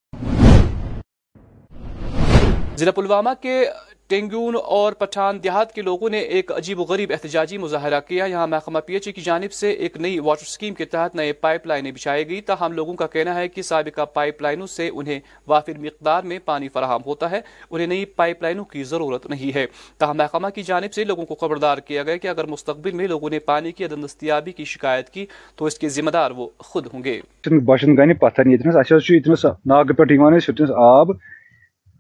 [2.77, 3.65] ضلع پلوامہ کے
[4.09, 8.47] ٹینگون اور پٹھان دیہات کے لوگوں نے ایک عجیب و غریب احتجاجی مظاہرہ کیا۔ یہاں
[8.47, 11.67] محکمہ پی ایچ ای کی جانب سے ایک نئی واٹر سکیم کے تحت نئے پائپ
[11.67, 15.79] لائنیں بچھائی گئی تاہم لوگوں کا کہنا ہے کہ سابقہ پائپ لائنوں سے انہیں وافر
[15.79, 17.41] مقدار میں پانی فراہم ہوتا ہے۔
[17.71, 19.67] انہیں نئی پائپ لائنوں کی ضرورت نہیں ہے۔
[19.99, 23.31] تاہم محکمہ کی جانب سے لوگوں کو خبردار کیا گیا کہ اگر مستقبل میں لوگوں
[23.31, 26.87] نے پانی کی عدم دستیابی کی شکایت کی تو اس کے ذمہ دار وہ خود
[26.95, 27.21] ہوں گے۔
[27.65, 31.07] باشندگانی پتھر آب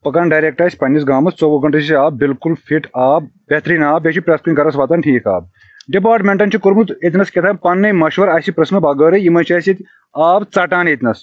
[0.05, 4.25] پکان ڈائریکٹ اِس پنس گامس، ژوٚوُہ گنٹہٕ سے آب بالکل فٹ آب بہترین آب بیٚیہِ
[4.25, 5.45] پریس کن گرس واتان ٹھیک آب
[5.93, 9.73] ڈپارٹمنٹن چھُ کوٚرمُت ییٚتنس کیٛاہتام پننٕے مشور اسہِ پرٛژھنہٕ بغٲرٕے یِمن چھِ
[10.15, 11.17] آب ژٹان ییٚتنس۔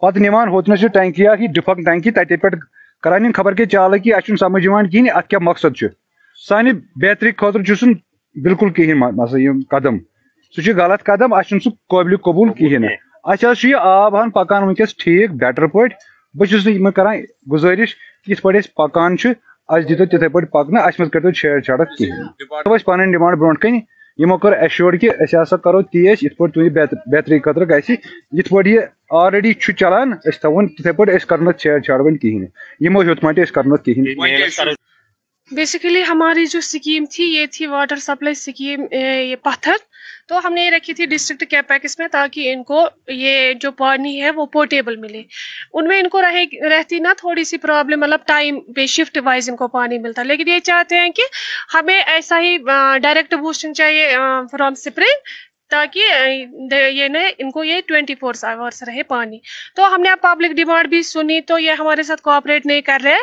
[0.00, 2.56] پتہٕ نِوان ہوٚتنس چھِ ٹینکی اکھ، یہِ ٹینکی تتے پٮ۪ٹھ
[3.02, 5.86] کران خبر کیٛاہ چالکی کہِ سمجھ یِوان کہیٖنۍ کیا مقصد چھُ؟
[7.02, 7.92] بہتری خاطر سن
[8.42, 9.38] بالکل کہین مسا
[9.70, 9.98] قدم۔
[10.56, 12.88] سُہ غلط قدم، اسہِ چھُنہٕ سُہ قبول قبوٗل کہیٖنۍ۔
[13.24, 15.78] نہٕ آب ہن پکان وٕنکیٚس ٹھیک، بیٹر پہ
[16.38, 16.90] بہٕ چھُس نہٕ یِمن
[18.26, 23.38] کت پہ پکان دتو تتھے پہ پکنہ اس مجھ کر چھیڑ چھاڑت کھینچ پن ڈمانڈ
[23.38, 23.78] برو کن
[24.18, 26.68] ہمو کر ایشور کہ اس ہسا کرو تیز یت پہ تہندی
[27.10, 28.80] بہتری خطر گھس یت پہ یہ
[29.22, 32.44] آلریڈی چلان اس تھون تتھے پہ کرنا چھیڑ چھاڑ ون کہین
[32.86, 34.74] ہمو ہیوت مٹ کرنا کہین
[35.50, 39.76] بیسیکلی ہماری جو سکیم تھی، یہ تھی واٹر سپلائی سکیم یہ پتھر۔
[40.28, 43.70] تو ہم نے یہ رکھی تھی ڈسٹرکٹ کیئر پیکس میں تاکہ ان کو یہ جو
[43.72, 45.22] پانی ہے وہ پورٹیبل ملے۔
[45.72, 49.50] ان میں ان کو رہے رہتی نا تھوڑی سی پرابلم مطلب ٹائم پہ شفٹ وائز
[49.50, 51.22] ان کو پانی ملتا۔ لیکن یہ چاہتے ہیں کہ
[51.74, 52.56] ہمیں ایسا ہی
[53.02, 54.16] ڈائریکٹ بوسٹنگ چاہیے
[54.52, 55.34] فرام سپرنگ
[55.68, 56.04] تاکہ
[56.92, 59.38] یہ نہ ان کو یہ ٹوینٹی فور آورس رہے پانی۔
[59.76, 62.98] تو ہم نے اب پبلک ڈیمانڈ بھی سنی، تو یہ ہمارے ساتھ کوپریٹ نہیں کر
[63.04, 63.16] رہے۔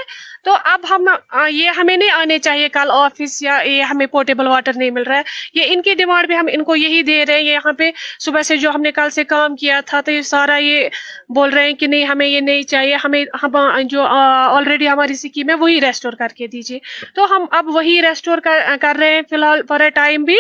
[0.44, 1.08] تو اب ہم
[1.50, 5.18] یہ ہمیں نہیں آنے چاہیے کل آفس یا یہ ہمیں پورٹیبل واٹر نہیں مل رہا
[5.18, 7.92] ہے۔ یہ ان کی ڈیمانڈ بھی ہم ان کو یہی دے رہے ہیں۔ یہاں پہ
[8.20, 10.90] صبح سے جو ہم نے کل سے کام کیا تھا، تو یہ سارا یہ
[11.36, 13.52] بول رہے ہیں کہ نہیں، ہمیں یہ نہیں چاہیے۔ ہمیں ہم
[13.84, 16.80] جو آلریڈی ہماری سکیم ہے وہی ریسٹور کر کے دیجیے۔
[17.16, 18.38] تو ہم اب وہی ریسٹور
[18.82, 20.38] کر رہے ہیں فی الحال فار اے ٹائم بھی۔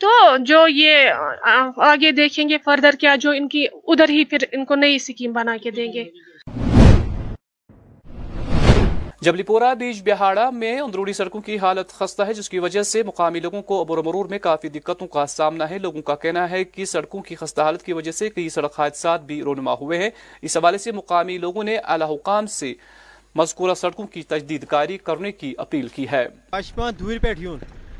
[0.00, 1.10] تو جو یہ
[1.76, 5.32] آگے دیکھیں گے فردر کیا جو ان کی ادھر ہی پھر ان کو نئی سکیم
[5.32, 6.04] بنا کے دیں گے۔
[9.20, 13.02] جبلی پورا بیج بہاڑا میں اندرونی سڑکوں کی حالت خستہ ہے جس کی وجہ سے
[13.02, 16.62] مقامی لوگوں کو عبور مرور میں کافی دقتوں کا سامنا ہے۔ لوگوں کا کہنا ہے
[16.64, 20.10] کہ سڑکوں کی خستہ حالت کی وجہ سے کئی سڑک حادثات بھی رونما ہوئے ہیں۔
[20.42, 22.72] اس حوالے سے مقامی لوگوں نے اعلی حکام سے
[23.34, 26.26] مذکورہ سڑکوں کی تجدید کاری کرنے کی اپیل کی ہے۔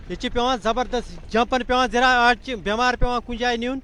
[0.08, 3.80] یہ پیان زبردست جمپن پی زرا آج بیمار پی کن جائے نیون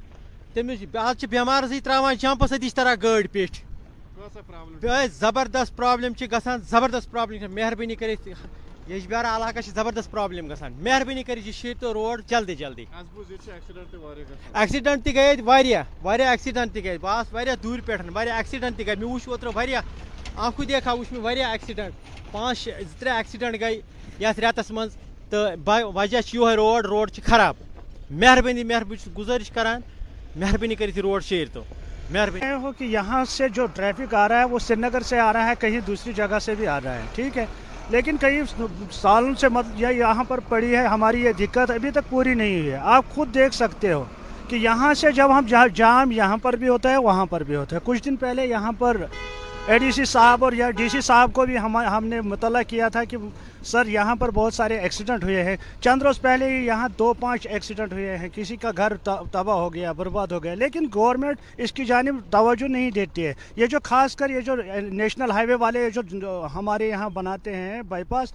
[0.55, 3.57] تمس آج بیمارس تراوان جمپس سی تران گاڑی پیٹ
[5.21, 8.09] زبردست پرابلم گسان زبردست پرابلم مہربانی کر
[8.87, 10.73] یجبیارا علاقہ زبردست پرابلم گسان.
[10.85, 12.85] مہربانی کر شیر تو روڈ جلدی جلدی.
[14.55, 19.07] ایکسیڈنٹ تی گئی واریاہ ایکسیڈنٹ تی گئی بہت دور پہ واریاہ ایکسیڈنٹ تی گئی مے
[19.07, 19.83] وچھ اوترٕ واریاہ
[20.37, 21.95] آنکھو دیکھا وچھ مے ایکسیڈنٹ
[22.33, 23.81] پانچ شےٚ زرے ترٛےٚ ایکسیڈنٹ گٔے
[24.21, 24.97] یتھ رتس مز
[25.31, 25.47] تو
[25.95, 27.55] وجہ یہ روڈ روڈ خراب۔
[28.11, 29.81] مہربانی مہربانی گزارش کران۔
[30.37, 31.63] مہربانی کر روڈ شیر تو
[32.11, 35.33] مہربانی ہو کہ یہاں سے جو ٹریفک آ رہا ہے، وہ سری نگر سے آ
[35.33, 37.47] رہا ہے، کہیں دوسری جگہ سے بھی آ رہا ہے، ٹھیک ہے؟
[37.91, 38.41] لیکن کئی
[38.93, 42.71] سالوں سے مت یہاں پر پڑی ہے، ہماری یہ دقت ابھی تک پوری نہیں ہوئی
[42.73, 44.05] ہے۔ آپ خود دیکھ سکتے ہو
[44.49, 47.77] کہ یہاں سے جب ہم جام یہاں پر بھی ہوتا ہے، وہاں پر بھی ہوتا
[47.77, 48.97] ہے۔ کچھ دن پہلے یہاں پر
[49.67, 52.63] اے ڈی سی صاحب اور یا ڈی سی صاحب کو بھی ہم ہم نے مطالعہ
[52.69, 53.17] کیا تھا کہ
[53.65, 57.93] سر، یہاں پر بہت سارے ایکسیڈنٹ ہوئے ہیں۔ چند روز پہلے یہاں دو پانچ ایکسیڈنٹ
[57.93, 61.85] ہوئے ہیں۔ کسی کا گھر تباہ ہو گیا، برباد ہو گیا، لیکن گورنمنٹ اس کی
[61.85, 64.57] جانب توجہ نہیں دیتی ہے۔ یہ جو خاص کر یہ جو
[64.93, 68.33] نیشنل ہائی وے والے جو ہمارے یہاں بناتے ہیں بائی پاس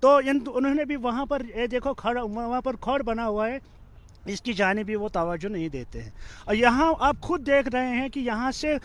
[0.00, 3.58] تو انہوں نے بھی وہاں پر، یہ دیکھو کھڑا، وہاں پر کھڑ بنا ہوا ہے۔
[4.26, 6.10] اس کی جانب بھی وہ توجہ نہیں دیتے ہیں۔
[6.44, 8.76] اور یہاں آپ خود دیکھ رہے ہیں کہ یہاں سے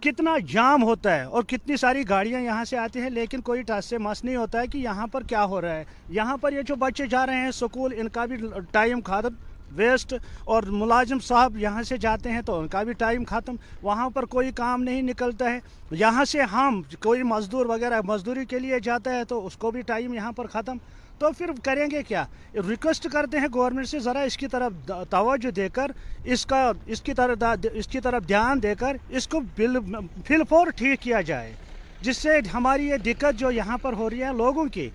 [0.00, 3.84] کتنا جام ہوتا ہے اور کتنی ساری گاڑیاں یہاں سے آتی ہیں، لیکن کوئی ٹاس
[3.84, 6.62] سے مس نہیں ہوتا ہے کہ یہاں پر کیا ہو رہا ہے۔ یہاں پر یہ
[6.62, 8.36] جو بچے جا رہے ہیں سکول، ان کا بھی
[8.70, 9.34] ٹائم ختم،
[9.76, 10.14] ویسٹ،
[10.44, 14.24] اور ملازم صاحب یہاں سے جاتے ہیں تو ان کا بھی ٹائم ختم۔ وہاں پر
[14.24, 15.58] کوئی کام نہیں نکلتا ہے۔
[15.90, 19.82] یہاں سے ہم، کوئی مزدور وغیرہ مزدوری کے لیے جاتا ہے تو اس کو بھی
[19.82, 20.76] ٹائم یہاں پر ختم۔
[21.18, 22.24] تو پھر کریں گے کیا؟
[22.68, 25.90] ریکویسٹ کرتے ہیں گورنمنٹ سے ذرا اس کی طرف توجہ دے کر،
[26.24, 29.78] اس کا اس کی طرف اس کی طرف دھیان دے کر اس کو بل
[30.26, 31.52] فل فور ٹھیک کیا جائے۔
[32.00, 34.88] جس سے ہماری یہ دقت جو یہاں پر ہو رہی ہے لوگوں کی،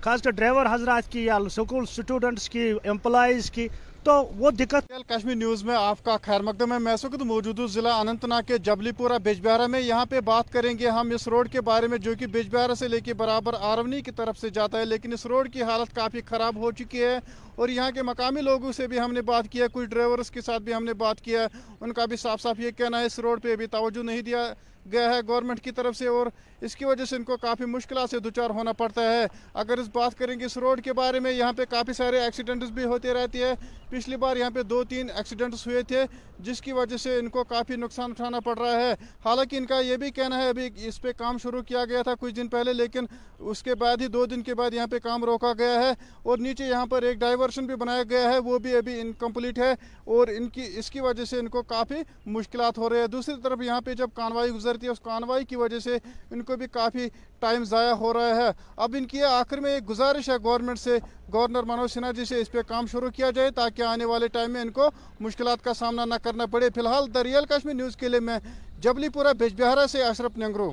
[0.00, 3.68] خاص کر ڈرائیور حضرات کی یا سکول اسٹوڈنٹس کی امپلائیز کی
[4.04, 7.58] تو وہ دقت کشمیر نیوز میں آپ کا خیر مقدم ہے۔ میں اس وقت موجود
[7.58, 10.88] ہوں ضلع اننت ناگ کے جبلی پورہ بیج بہارہ میں۔ یہاں پہ بات کریں گے
[10.88, 14.00] ہم اس روڈ کے بارے میں جو کہ بیج بہارا سے لے کے برابر آرونی
[14.00, 17.18] کی طرف سے جاتا ہے، لیکن اس روڈ کی حالت کافی خراب ہو چکی ہے۔
[17.54, 20.62] اور یہاں کے مقامی لوگوں سے بھی ہم نے بات کیا کچھ ڈرائیورس کے ساتھ
[20.62, 21.46] بھی ہم نے بات کیا
[21.80, 24.52] ان کا بھی صاف صاف یہ کہنا ہے، اس روڈ پہ ابھی توجہ نہیں دیا۔
[24.92, 26.26] گیا ہے گورنمنٹ کی طرف سے اور
[26.60, 29.88] اس کی وجہ سے ان کو کافی مشکلات سے دوچار ہونا پڑتا ہے۔ اگر اس
[29.92, 33.14] بات کریں گے اس روڈ کے بارے میں یہاں پہ کافی سارے ایکسیڈنٹس بھی ہوتے
[33.14, 33.54] رہتے ہیں۔
[33.90, 36.04] پچھلی بار یہاں پہ دو تین ایکسیڈنٹس ہوئے تھے،
[36.38, 38.94] جس کی وجہ سے ان کو کافی نقصان اٹھانا پڑ رہا ہے۔
[39.24, 42.14] حالانکہ ان کا یہ بھی کہنا ہے، ابھی اس پہ کام شروع کیا گیا تھا
[42.20, 43.06] کچھ دن پہلے، لیکن
[43.38, 45.92] اس کے بعد ہی دو دن کے بعد یہاں پہ کام روکا گیا ہے
[46.22, 49.72] اور نیچے یہاں پر ایک ڈائیورشن بھی بنایا گیا ہے، وہ بھی ابھی انکمپلیٹ ہے
[50.04, 53.34] اور ان کی، اس کی وجہ سے ان کو کافی مشکلات ہو رہے ہیں۔ دوسری
[53.42, 55.96] طرف یہاں پہ جب کانوائی گزر کرتی ہے، اس کانوائی کی وجہ سے
[56.30, 57.08] ان کو بھی کافی
[57.40, 60.98] ٹائم ضائع ہو رہا ہے۔ اب ان کی آخر میں ایک گزارش ہے گورنمنٹ سے۔
[61.32, 64.50] گورنر منوج سنہا جی سے اس پہ کام شروع کیا جائے تاکہ آنے والے ٹائم
[64.52, 64.88] میں ان کو
[65.20, 68.38] مشکلات کا سامنا نہ کرنا پڑے۔ فی الحال دا کشمیر نیوز کے لیے میں
[68.82, 70.72] جبلی پورہ بیج بہارہ سے اشرف ننگرو۔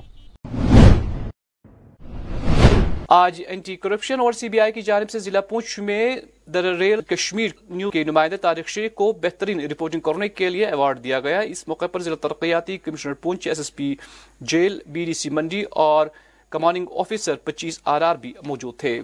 [3.14, 6.16] آج انٹی کرپشن اور سی بی آئی کی جانب سے ضلع پونچھ میں
[6.54, 11.04] در ریل کشمیر نیو کے نمائندہ طارق شریف کو بہترین رپورٹنگ کرنے کے لیے ایوارڈ
[11.04, 13.94] دیا گیا۔ اس موقع پر ضلع ترقیاتی commissioner Poonch S S P,
[14.42, 16.08] jail, B D C Mandi اور
[16.52, 19.02] کمانڈنگ آفیسر پچیس آر آر بھی موجود تھے۔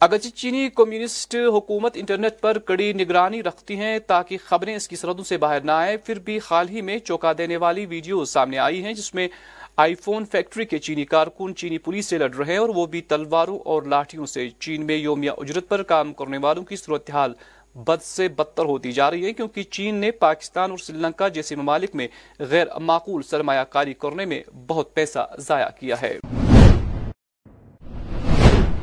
[0.00, 5.24] اگرچہ چینی کمیونسٹ حکومت انٹرنیٹ پر کڑی نگرانی رکھتی ہیں تاکہ خبریں اس کی سرحدوں
[5.24, 8.82] سے باہر نہ آئیں، پھر بھی حال ہی میں چوکا دینے والی ویڈیوز سامنے آئی
[8.84, 9.28] ہیں جس میں
[9.76, 13.00] آئی فون فیکٹری کے چینی کارکن چینی پولیس سے لڑ رہے ہیں اور وہ بھی
[13.00, 17.32] تلواروں اور لاٹھیوں سے چین میں یومیہ اجرت پر کام کرنے والوں کی صورتحال
[17.76, 21.56] بد سے بدتر ہوتی جا رہی ہے کیونکہ چین نے پاکستان اور سری لنکا جیسے
[21.56, 22.08] ممالک میں
[22.38, 26.18] غیر معقول سرمایہ کاری کرنے میں بہت پیسہ ضائع کیا ہے۔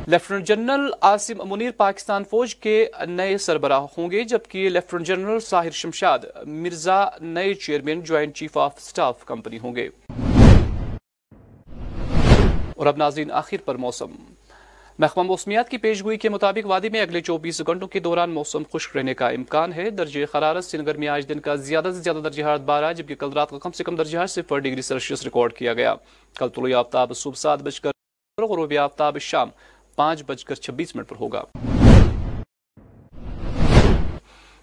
[0.06, 5.70] لیفٹنٹ جنرل عاصم منیر پاکستان فوج کے نئے سربراہ ہوں گے، جبکہ لیفٹنٹ جنرل ساحر
[5.70, 9.88] شمشاد مرزا، نئے chairman, joint chief of staff company ہوں گے۔
[12.82, 14.10] اور اب ناظرین آخر پر موسم۔
[14.98, 18.62] محکمہ موسمیات کی پیش گوئی کے مطابق وادی میں اگلے چوبیس گھنٹوں کے دوران موسم
[18.72, 22.00] خشک رہنے کا امکان ہے۔ درجہ حرارت سری نگر میں آج دن کا زیادہ سے
[22.00, 24.82] زیادہ درجہ حرارت بارہ، جبکہ کل رات کا کم سے کم درجہ حرارت صفر ڈگری
[24.82, 25.94] سیلسیس ریکارڈ کیا گیا۔
[26.38, 27.90] کل طلوع آفتاب صبح سات بج کر
[28.42, 29.48] غروب آفتاب شام
[29.96, 31.42] پانچ بج کر چھبیس منٹ پر ہوگا۔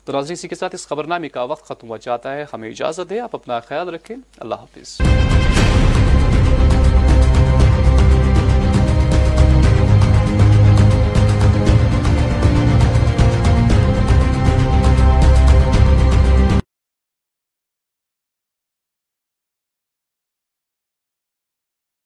[0.05, 3.11] تو ناظرین، اسی کے ساتھ اس خبرنامے کا وقت ختم ہو جاتا ہے۔ ہمیں اجازت
[3.11, 5.01] ہے آپ اپنا خیال رکھیں۔ اللہ حافظ۔